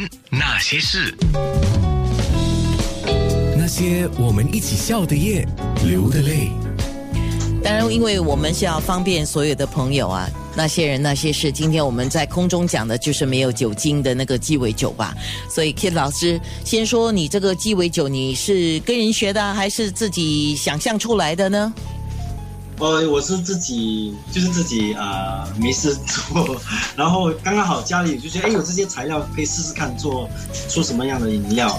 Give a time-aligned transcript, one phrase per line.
[0.00, 1.14] 人，那些事，
[3.54, 5.46] 那些我们一起笑的夜，
[5.84, 6.50] 流的泪。
[7.62, 10.26] 当然，因为我们是要方便所有的朋友啊，
[10.56, 11.52] 那些人那些事。
[11.52, 15.14] 今天我们在空中讲的就是没有酒精的那个鸡尾酒吧。
[15.50, 21.70] 所以 Kid 老师先说，你这个鸡尾酒你是跟人学的，还是自己想象出来的呢？
[22.80, 26.56] 呃，我是自己，就是自己啊、没事做，
[26.96, 30.26] 然后刚刚好家里就觉得，哎，有这些材料可以试试看做
[30.66, 31.78] 出什么样的饮料，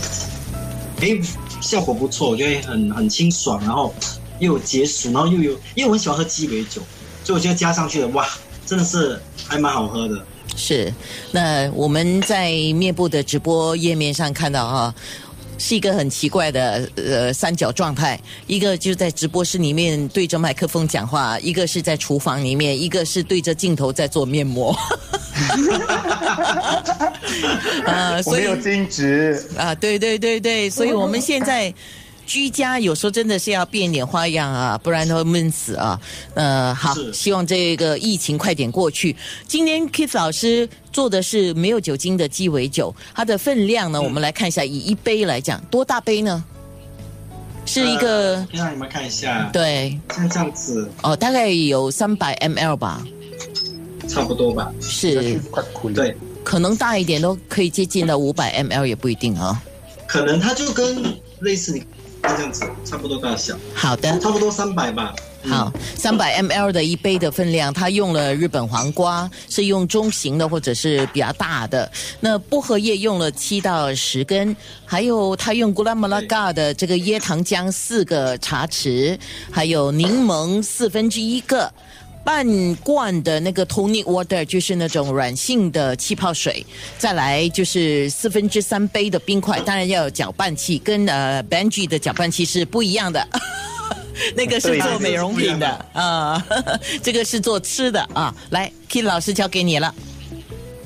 [1.01, 1.19] 哎，
[1.60, 3.91] 效果不错，我觉得很很清爽，然后
[4.39, 6.83] 又有解暑，然后又有，因为我很喜欢喝鸡尾酒，
[7.24, 8.27] 所以我觉得加上去的，哇，
[8.68, 10.24] 真的是还蛮好喝的。
[10.55, 10.93] 是，
[11.32, 14.96] 那我们在面部的直播页面上看到哈、
[15.61, 24.75] 是一个很奇怪的呃三角状态，一个就在直播室里面对着麦克风讲话，一个是在厨房里面，一个是对着镜头在做面膜。
[27.86, 31.71] 啊，我所以没有兼职，啊，对对对对，所以我们现在
[32.31, 35.99] 居家有时候真的是要变点花样啊，不然都会闷死啊。
[36.33, 39.13] 呃，好，希望这个疫情快点过去。
[39.45, 46.41] 今天 Kiss 老师做的是没有酒精的鸡尾酒，它的分量呢，我们来看一下，以一杯来讲，多大杯呢？
[47.65, 53.05] 是一个、呃让你们看一下，对像这样子哦，大概有三百 ml 吧，
[54.07, 54.71] 差不多吧。
[54.79, 55.38] 是。
[55.93, 59.61] 对，可能大一点都可以接近到五百 ml 也不一定啊。
[60.07, 61.03] 可能它就跟
[61.41, 61.83] 类似你
[62.23, 65.14] 这样子差不多大小，好的，差不多三百吧。
[65.44, 71.91] 嗯好，三百 ml 的一杯的分量，它用了日本黄瓜，是用中型的或者是比较大的。
[72.19, 74.55] 那薄荷叶用了七到十根，
[74.86, 79.17] 还有它用古拉马拉嘎的这个椰糖浆四个茶匙，
[79.50, 81.73] 还有柠檬四分之一个。
[82.23, 86.66] 半罐的那个 tonic water 就是那种软性的气泡水，
[86.97, 93.28] 再来就是四分之三杯的冰块，当然要有搅拌器，跟呃 Benji 的搅拌器是不一样的。
[94.36, 96.45] 那个是做美容品的啊，
[97.01, 98.34] 这个是做吃的啊。
[98.51, 99.94] 来，Kid 老师交给你了。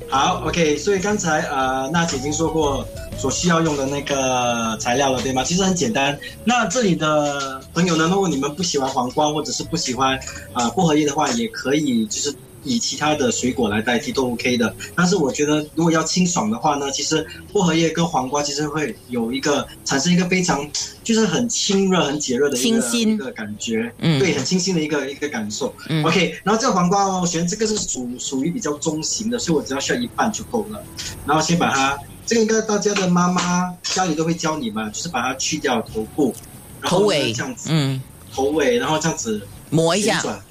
[0.07, 5.43] 好，OK，所以刚才呃，娜姐已经说过所需要用的那个材料了，对吗？
[5.43, 6.17] 其实很简单。
[6.43, 10.17] 那这里的朋友呢，如果你们不喜欢黄瓜或者是不喜欢
[10.53, 12.33] 啊、薄荷叶的话，也可以就是
[12.65, 14.75] 以其他的水果来代替都 OK 的。
[14.93, 20.67] 但是我觉得如果要清爽的话呢，其实薄荷叶跟黄瓜其实会有一个产生一个非常
[21.03, 25.73] 就是很清热、很解热的一个一个感觉，嗯对，很清新的一个一个感受。
[25.87, 30.83] 嗯 OK，然后这个黄瓜哦，我选这个是属属于比较中型的，所以我只要需要一半就够了。
[31.25, 36.33] 然后先把它，这个应该大家的妈妈家里都会教你嘛，就是把它去掉头部，
[36.81, 38.01] 然后头尾这样子，嗯，
[38.33, 40.44] 头尾，然后这样子磨一下，旋转，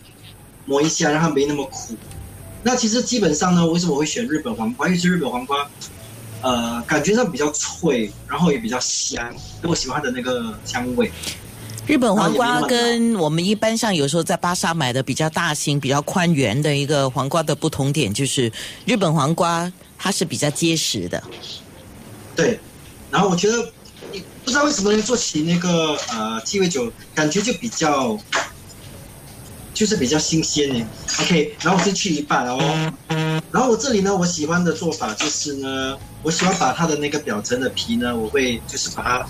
[0.64, 1.94] 磨一下，让它没那么苦。
[2.62, 4.86] 那其实基本上呢，为什么我会选日本黄瓜？
[4.86, 5.69] 因为是日本黄瓜，
[6.41, 11.10] 呃，感觉上比较脆，然后也比较香，我喜欢的那个香味。
[11.86, 18.50] 日本黄瓜跟我们一般上有时候在巴沙买的比较大型、比较宽圆的一个黄瓜的不同点，就是
[18.86, 21.22] 日本黄瓜它是比较结实的。
[22.34, 22.58] 对，
[23.10, 23.70] 然后我觉得，
[24.42, 28.19] 不知道为什么做起那个呃鸡尾酒，感觉就比较，
[29.74, 30.86] 就是比较新鲜呢。
[31.20, 32.92] OK，然后我先去一半哦，
[33.50, 39.26] 然后我这里呢，我喜欢的做法就是呢，我喜欢把它的那个表层的皮呢，我会就是把它，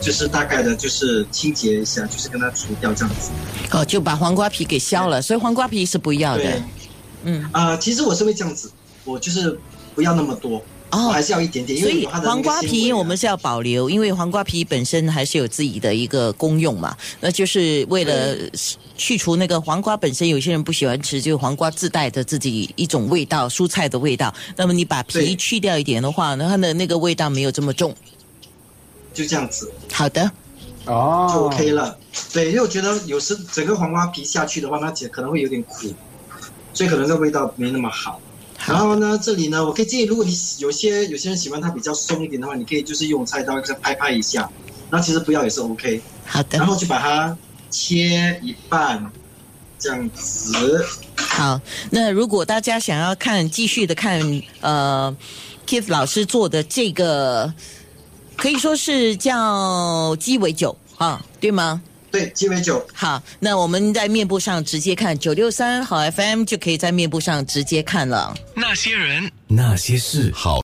[0.00, 3.30] 就是大概的就是清洁一下，就是跟它除掉这样子。
[3.70, 6.62] 哦，就把黄瓜皮给削了，所以黄瓜皮是不要对的。，
[7.24, 8.70] 嗯，啊、其实我是会这样子，
[9.04, 9.58] 我就是
[9.94, 18.36] 不要那么多，我哦还，是要一点点，因所以黄瓜皮我们是要保留，因为黄瓜皮本身还是有自己的一个功用嘛，那就是为了
[18.96, 24.32] 去除那个黄瓜本身，有些人不喜欢吃，就是黄瓜自带的自己一种味道，蔬菜的味道。
[24.56, 27.94] 那么你把皮去掉一点的话，那它的那个味道没有这么重。
[29.12, 29.70] 就这样子。
[29.92, 30.30] 好的，
[30.84, 31.98] 哦，就 OK 了。
[32.32, 35.92] 对，因为我觉得有时整个黄瓜皮下去的话，它姐可能会有点苦，
[36.72, 38.20] 所以可能这味道没那么好。
[38.66, 44.50] 然，后呢，这里呢，我可以建议，如果你有些有些人喜欢它比较松一点的话，你可以就是用菜刀再拍拍一下，
[44.90, 47.36] 然后其实不要也是 OK，好的然，后就把它
[47.70, 49.10] 切一半，
[49.78, 50.84] 这样子。
[51.16, 51.60] 好。
[51.90, 54.20] 那如果大家想要看继续的看
[54.60, 55.16] 呃
[55.66, 57.52] Keith 老师做的这个，
[58.36, 61.82] 可以说是叫鸡尾酒啊，对吗？
[62.16, 62.82] 对，鸡尾酒。
[62.94, 68.34] 好，那我们在面部上直接看九六三好 FM 就可以在面部上直接看了。
[68.54, 70.54] 那些人，那些事，好。